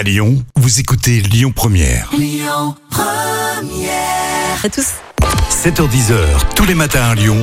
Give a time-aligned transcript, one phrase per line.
[0.00, 2.10] À Lyon, vous écoutez Lyon Première.
[4.64, 4.86] à tous.
[5.50, 7.36] 7h10h, tous les matins à Lyon,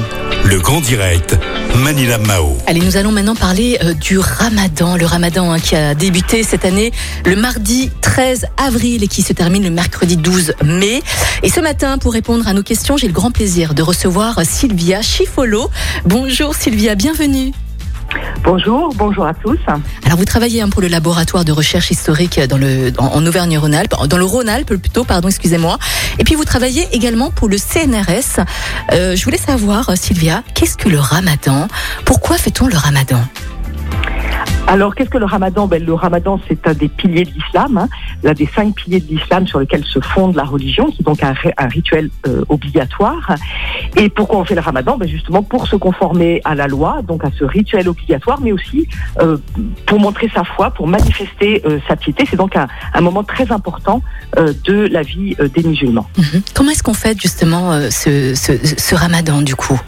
[0.43, 1.37] le grand direct,
[1.75, 2.57] Manila Mao.
[2.65, 4.97] Allez, nous allons maintenant parler euh, du ramadan.
[4.97, 6.91] Le ramadan hein, qui a débuté cette année
[7.25, 11.03] le mardi 13 avril et qui se termine le mercredi 12 mai.
[11.43, 15.03] Et ce matin, pour répondre à nos questions, j'ai le grand plaisir de recevoir Sylvia
[15.03, 15.69] Chifolo.
[16.05, 17.53] Bonjour Sylvia, bienvenue.
[18.43, 19.59] Bonjour, bonjour à tous.
[20.05, 24.17] Alors vous travaillez hein, pour le laboratoire de recherche historique dans le, en, Auvergne-Rhône-Alpes, dans
[24.17, 25.77] le Rhône-Alpes plutôt, pardon, excusez-moi.
[26.19, 28.43] Et puis vous travaillez également pour le CNRS.
[28.93, 31.67] Euh, je voulais savoir, Sylvia, qu'est-ce que le ramadan?
[32.05, 33.21] Pourquoi fait-on le ramadan?
[34.67, 35.65] Alors, qu'est-ce que le ramadan?
[35.65, 37.87] Ben, Le ramadan, c'est un des piliers de l'islam, hein,
[38.21, 41.23] l'un des cinq piliers de l'islam sur lesquels se fonde la religion, qui est donc
[41.23, 43.35] un, un rituel euh, obligatoire.
[43.95, 44.97] Et pourquoi on fait le ramadan?
[44.97, 48.89] Ben, Justement pour se conformer à la loi, donc à ce rituel obligatoire, mais aussi
[49.21, 49.37] euh,
[49.85, 52.25] pour montrer sa foi, pour manifester euh, sa piété.
[52.29, 52.67] C'est donc un,
[52.99, 54.01] moment très important
[54.35, 56.07] de la vie des musulmans.
[56.17, 56.41] Mhm.
[56.53, 59.79] Comment est-ce qu'on fait justement ce, ce, ce ramadan du coup?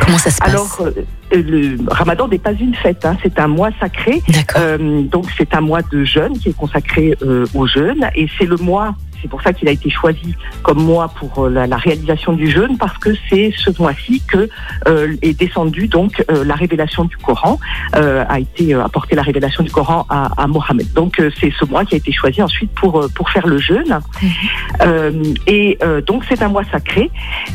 [0.00, 0.92] Comment ça se passe Alors, euh,
[1.32, 4.22] le ramadan n'est pas une fête, hein, c'est un mois sacré.
[4.56, 8.46] Euh, donc c'est un mois de jeûne qui est consacré euh, au jeûne et c'est
[8.46, 8.94] le mois.
[9.22, 12.50] C'est pour ça qu'il a été choisi comme mois pour euh, la, la réalisation du
[12.50, 14.48] jeûne parce que c'est ce mois-ci que
[14.88, 17.58] euh, est descendue donc euh, la révélation du Coran
[17.92, 20.92] a été apportée la révélation du Coran à, à Mohammed.
[20.94, 24.00] Donc c'est ce mois qui a été choisi ensuite pour pour faire le jeûne
[24.82, 25.12] Euh,
[25.46, 27.10] et donc c'est un mois sacré.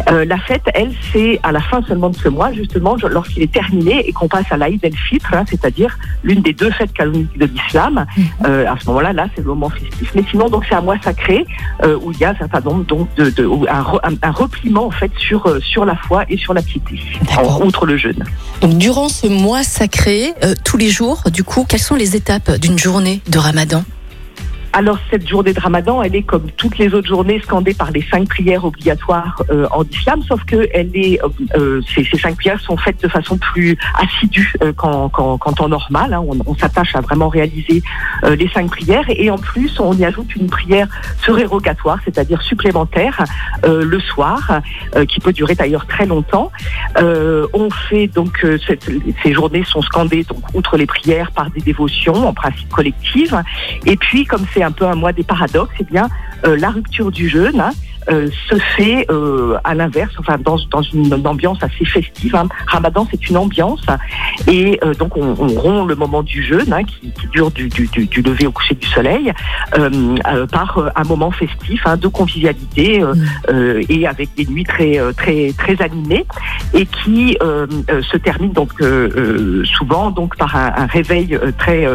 [0.07, 4.07] La fête, elle, c'est à la fin seulement de ce mois, justement, lorsqu'il est terminé
[4.07, 8.05] et qu'on passe à l'Aïd el-Fitr, hein, c'est-à-dire l'une des deux fêtes canoniques de l'islam.
[8.17, 8.45] Mhm.
[8.73, 10.11] À ce moment-là, là, c'est le moment festif.
[10.15, 11.45] Mais sinon, donc, c'est un mois sacré
[11.83, 13.33] euh, où il y a un certain nombre donc de,
[13.69, 16.99] un, un, repliement en fait sur euh, sur la foi et sur la piété,
[17.37, 18.23] en- outre le jeûne.
[18.61, 22.51] Donc durant ce mois sacré, euh, tous les jours, du coup, quelles sont les étapes
[22.59, 23.83] d'une journée de ramadan?
[24.77, 28.03] Alors cette journée de Ramadan, elle est comme toutes les autres journées scandée par les
[28.11, 32.59] cinq prières obligatoires euh, en islam, sauf que elle est, euh, euh, ces, cinq prières
[32.59, 36.13] sont faites de façon plus assidue qu'en temps normal.
[36.13, 36.23] hein.
[36.45, 37.81] On, s'attache à vraiment réaliser
[38.23, 40.87] les cinq prières et en plus on y ajoute une prière
[41.23, 43.23] surérogatoire, c'est-à-dire supplémentaire
[43.63, 44.61] le soir,
[45.07, 46.51] qui peut durer d'ailleurs très longtemps.
[46.99, 48.45] On fait donc
[49.23, 53.41] ces journées sont scandées donc outre les prières par des dévotions en principe collectives.
[53.85, 56.09] Et puis, comme c'est un peu un mois des paradoxes, eh bien,
[56.45, 57.71] euh, la rupture du jeûne hein,
[58.09, 62.35] euh, se fait euh, à l'inverse, enfin dans, dans une, ambiance assez festive.
[62.35, 62.47] hein.
[62.67, 63.81] Ramadan, c'est une ambiance,
[64.47, 67.67] et euh, donc on, on rompt le moment du jeûne hein, qui, qui dure du,
[67.69, 69.33] du, du, lever au coucher du soleil
[69.77, 69.89] euh,
[70.27, 73.03] euh, par un moment festif hein, de convivialité
[73.89, 76.25] et avec des nuits très très très animées
[76.73, 78.71] et qui se termine donc
[79.77, 81.85] souvent donc par un, un réveil très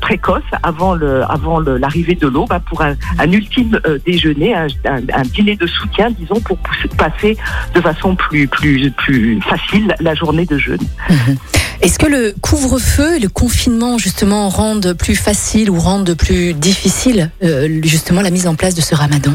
[0.00, 5.00] précoce avant le avant l'arrivée de l'eau bah, pour un, un ultime déjeuner, un, un-
[5.12, 6.58] un dîner de soutien, disons, pour
[6.96, 7.36] passer
[7.74, 10.80] de façon plus plus plus facile la journée de jeûne.
[11.80, 17.30] Est-ce que le couvre-feu et le confinement justement rendent plus facile ou rendent plus difficile
[17.42, 19.32] euh, justement la mise en place de ce ramadan?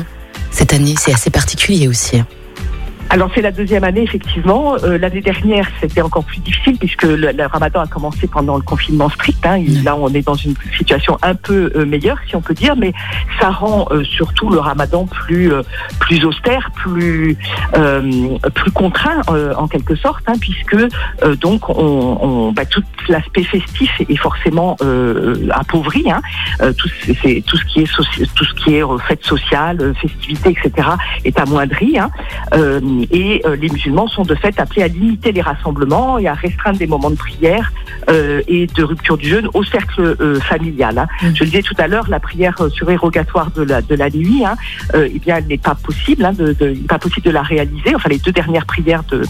[0.52, 2.22] Cette année C'est assez particulier aussi.
[3.12, 4.76] Alors c'est la deuxième année effectivement.
[4.84, 9.10] Euh, L'année dernière c'était encore plus difficile puisque le, Ramadan a commencé pendant le confinement
[9.10, 9.46] strict.
[9.46, 9.64] Hein.
[9.84, 12.94] Là on est dans une situation un peu euh, meilleure si on peut dire, mais
[13.40, 15.62] ça rend euh, surtout le Ramadan plus euh,
[16.00, 17.38] plus austère, plus
[17.78, 19.22] euh, plus contraint
[19.58, 20.76] en quelque sorte, hein, puisque
[21.40, 24.76] donc on, on bah, tout l'aspect festif est forcément
[25.52, 26.06] appauvri.
[26.12, 26.22] Hein.
[26.78, 26.90] Tout,
[27.22, 30.90] c'est tout ce qui est soci- tout ce qui est fête sociale, festivités, etc.
[31.24, 31.98] est amoindri.
[32.00, 32.10] Hein.
[32.96, 36.34] Euh, et euh, les musulmans sont de fait appelés à limiter les rassemblements et à
[36.34, 37.72] restreindre des moments de prière
[38.10, 40.98] euh, et de rupture du jeûne au cercle euh, familial.
[40.98, 41.08] hein.
[41.22, 41.36] Mm.
[41.36, 44.56] Je le disais tout à l'heure, la prière surérogatoire de la, de la nuit, hein,
[44.94, 46.54] eh bien, elle n'est pas possible, hein, de,
[46.88, 47.96] pas possible de la réaliser.
[47.96, 49.24] Enfin, les deux dernières prières de,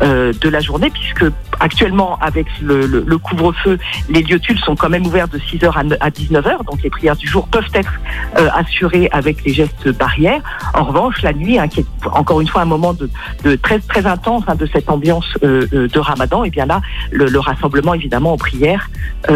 [0.00, 1.24] de la journée, puisque
[1.60, 3.78] actuellement, avec le, couvre-feu,
[4.08, 6.90] les lieux tulles sont quand même ouverts de 6h à, ne- à 19h, donc les
[6.90, 7.92] prières du jour peuvent être
[8.38, 10.42] euh, assurées avec les gestes barrières.
[10.74, 13.10] En revanche, la nuit, hein, qui est encore une fois un moment de,
[13.56, 16.80] très intense hein, de cette ambiance euh, euh, de Ramadan, et bien là,
[17.12, 18.88] le, le rassemblement évidemment en prière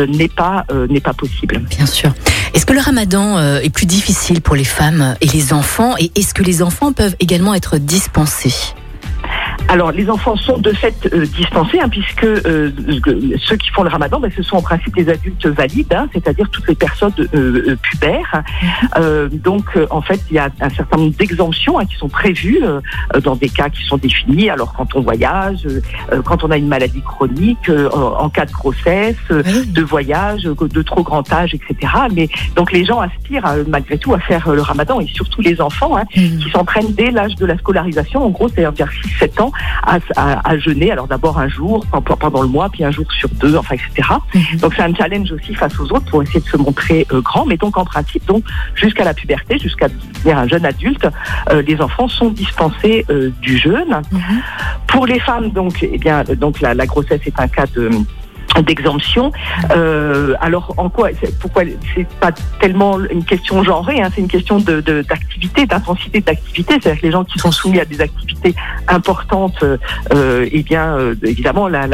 [0.08, 1.58] n'est pas n'est pas possible.
[1.58, 2.10] Bien sûr.
[2.54, 5.94] Est-ce que le ramadan est plus difficile pour les femmes et les enfants?
[5.98, 8.74] Et est-ce que les enfants peuvent également être dispensés?
[9.68, 12.70] Alors, les enfants sont de fait euh, dispensés, hein, puisque euh,
[13.38, 16.48] ceux qui font le ramadan, ben, ce sont en principe les adultes valides, hein, c'est-à-dire
[16.50, 18.42] toutes les personnes euh, pubères.
[19.32, 22.60] donc, en fait, il y a un certain nombre d'exemptions hein, qui sont prévues
[23.22, 24.50] dans des cas qui sont définis.
[24.50, 25.66] Alors, quand on voyage,
[26.24, 31.30] quand on a une maladie chronique, en cas de grossesse, de voyage, de trop grand
[31.32, 31.92] âge, etc.
[32.12, 35.96] Mais donc, les gens aspirent malgré tout à faire le ramadan, et surtout les enfants
[35.96, 36.38] mmh.
[36.38, 38.24] qui s'entraînent dès l'âge de la scolarisation.
[38.24, 38.90] En gros, c'est vers
[39.20, 39.43] 6-7 ans
[39.82, 40.92] à, à, jeûner.
[40.92, 41.84] Alors d'abord un jour
[42.20, 44.08] pendant le mois, puis un jour sur deux, enfin etc.
[44.34, 44.58] Mhm.
[44.60, 47.46] Donc c'est un challenge aussi face aux autres pour essayer de se montrer euh, grand.
[47.46, 48.44] Mais donc en principe, donc
[48.74, 51.06] jusqu'à la puberté, jusqu'à devenir un jeune adulte,
[51.50, 54.00] euh, les enfants sont dispensés euh, du jeûne.
[54.10, 54.42] Mhm.
[54.86, 57.90] Pour les femmes, donc, eh bien, donc la, la grossesse est un cas de
[58.62, 59.32] d'exemption.
[59.70, 61.10] Euh, alors en quoi
[61.40, 61.62] Pourquoi
[61.94, 66.74] c'est pas tellement une question genrée, hein, c'est une question de d'activité, d'intensité d'activité.
[66.80, 68.54] C'est-à-dire que les gens qui sont soumis à des activités
[68.88, 69.64] importantes,
[70.12, 71.86] euh, eh bien euh, évidemment la,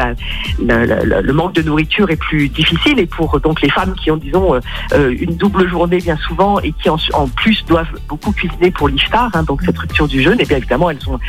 [0.59, 2.99] le manque de nourriture est plus difficile.
[2.99, 4.59] Et pour donc les femmes qui ont disons
[4.93, 6.97] une double journée bien souvent et qui en,
[7.35, 10.89] plus doivent beaucoup cuisiner pour l'iftar, hein, donc cette rupture du jeûne, eh bien évidemment
[10.89, 11.19] elles ont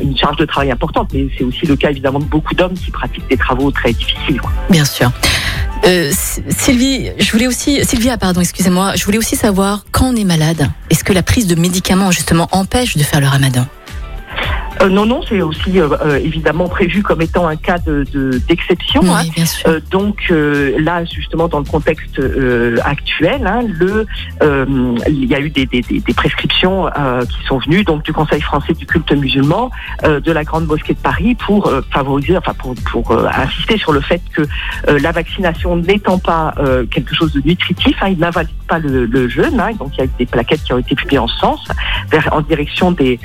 [0.00, 1.10] une charge de travail importante.
[1.12, 4.27] Mais c'est aussi le cas évidemment de beaucoup d'hommes qui pratiquent des travaux très difficiles.
[4.70, 5.10] Bien sûr.
[5.86, 6.10] Euh,
[6.58, 10.70] Sylvie, je voulais aussi, Sylvia, pardon, excusez-moi, je voulais aussi savoir quand on est malade,
[10.90, 13.66] est-ce que la prise de médicaments justement empêche de faire le ramadan?
[14.82, 18.04] Euh, non, non, c'est aussi euh, euh, évidemment prévu comme étant un cas de
[18.48, 19.02] d'exception.
[19.14, 19.22] hein.
[19.90, 22.20] donc là, justement, dans le contexte
[22.84, 24.06] actuel, hein, le,
[25.08, 26.86] il y a eu des, des, des prescriptions
[27.28, 29.70] qui sont venues donc du Conseil français du culte musulman,
[30.04, 34.20] de la Grande Mosquée de Paris, pour favoriser, enfin pour, pour insister sur le fait
[34.34, 34.42] que
[34.90, 36.54] la vaccination n'étant pas
[36.90, 39.60] quelque chose de nutritif, hein, il n'invalide pas le, le jeûne.
[39.60, 41.66] Hein, donc il y a eu des plaquettes qui ont été publiées en sens
[42.10, 43.18] vers, en direction des,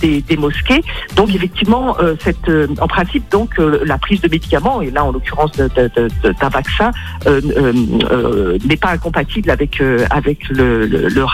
[0.00, 0.77] des, des mosquées.
[1.16, 2.14] Donc effectivement, euh,
[2.48, 6.90] euh, en principe, donc euh, la prise de médicaments et là en l'occurrence d'un vaccin
[7.26, 11.24] n'est pas incompatible avec avec le,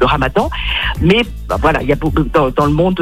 [0.00, 0.50] Ramadan.
[1.00, 3.00] Mais bah, voilà, il y a dans, le monde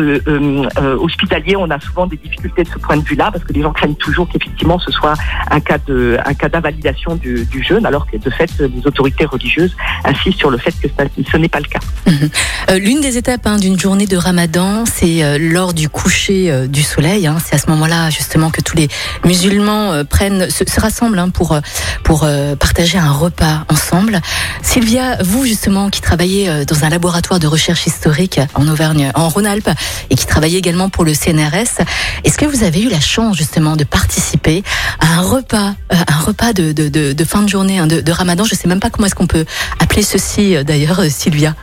[1.01, 3.73] hospitalier, on a souvent des difficultés de ce point de vue-là parce que les gens
[3.73, 5.15] craignent toujours qu'effectivement ce soit
[5.51, 9.75] un cas de cas d'invalidation du, jeûne, alors que de fait les autorités religieuses
[10.05, 10.89] insistent sur le fait que
[11.31, 11.81] ce n'est pas le cas.
[12.07, 12.79] Mhm.
[12.79, 17.27] L'une des étapes hein, d'une journée de Ramadan, c'est lors du coucher euh, du soleil.
[17.27, 17.37] Hein.
[17.45, 18.89] C'est à ce moment-là justement que tous les
[19.25, 21.59] musulmans euh, prennent, se, rassemblent hein, pour
[22.03, 24.21] pour euh, partager un repas ensemble.
[24.63, 29.71] Sylvia, vous justement qui travaillez dans un laboratoire de recherche historique en Auvergne, en Rhône-Alpes,
[30.11, 31.85] et qui travaillez également pour le CNRS,
[32.25, 34.63] est-ce que vous avez eu la chance justement de participer
[35.01, 38.45] à un repas, un repas de, de, fin de journée hein, de, Ramadan?
[38.45, 39.45] Je sais même pas comment est-ce qu'on peut
[39.81, 41.55] appeler ceci d'ailleurs, Sylvia.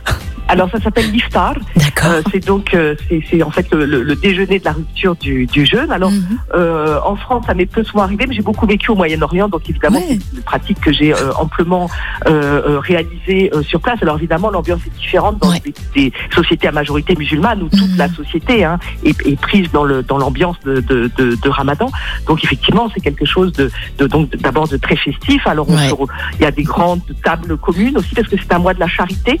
[0.52, 1.54] Alors ça s'appelle l'iftar.
[1.76, 2.10] D'accord.
[2.10, 2.94] Euh, c'est donc euh,
[3.30, 5.90] c'est en fait le, déjeuner de la rupture du, du jeûne.
[5.90, 6.38] Alors mhm.
[6.54, 9.62] euh, en France, ça m'est peu souvent arrivé, mais j'ai beaucoup vécu au Moyen-Orient, donc
[9.70, 11.88] évidemment c'est une pratique que j'ai amplement
[12.26, 13.98] réalisée sur place.
[14.02, 15.52] Alors évidemment, l'ambiance est différente dans
[15.94, 17.96] des, sociétés à majorité musulmane où toute mhm.
[17.96, 21.90] la société hein, est, est, prise dans le dans l'ambiance de, de, de, de, Ramadan.
[22.26, 25.46] Donc effectivement, c'est quelque chose de, de donc d'abord de très festif.
[25.46, 28.80] Alors il y a des grandes tables communes aussi parce que c'est un mois de
[28.80, 29.40] la charité.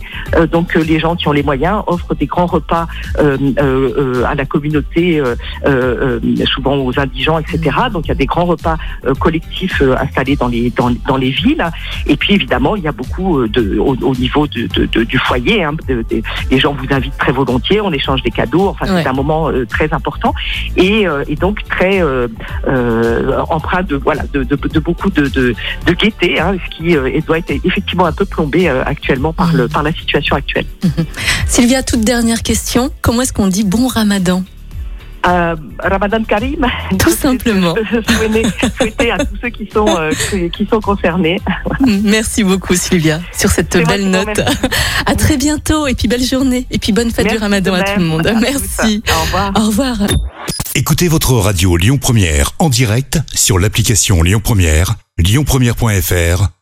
[0.50, 2.86] donc les gens qui ont les moyens offrent des grands repas
[3.18, 5.22] euh, euh, euh, à la communauté,
[6.46, 7.58] souvent aux indigents, etc.
[7.92, 8.76] Donc il y a des grands repas
[9.18, 11.64] collectifs installés dans les dans, dans, les villes.
[12.06, 14.62] Et puis évidemment, il y a beaucoup de au, niveau de,
[14.94, 15.64] de, du foyer.
[15.64, 15.74] Hein,
[16.50, 18.68] les gens vous invitent très volontiers, on échange des cadeaux.
[18.68, 20.32] Enfin, c'est un moment très important
[20.76, 22.02] et, et donc très
[23.56, 26.86] empreint de voilà de, beaucoup de, de, gaieté, hein, ce qui
[27.26, 30.66] doit être effectivement un peu plombé actuellement par le par la situation actuelle.
[31.46, 32.90] Sylvia, toute dernière question.
[33.00, 34.44] Comment est-ce qu'on dit bon ramadan
[35.26, 36.66] euh, Ramadan Karim.
[36.98, 37.74] Tout simplement.
[38.76, 40.10] Souhaiter à tous ceux qui sont, euh,
[40.48, 41.40] qui sont concernés.
[42.02, 44.40] Merci beaucoup Sylvia sur cette belle note.
[45.06, 48.00] À très bientôt et puis belle journée et puis bonne fête du Ramadan à tout
[48.00, 48.32] le monde.
[48.40, 49.02] Merci.
[49.08, 49.52] Au revoir.
[49.56, 49.96] Au revoir.
[50.74, 56.61] Écoutez votre radio Lyon Première en direct sur l'application Lyon Première, lyonpremière.fr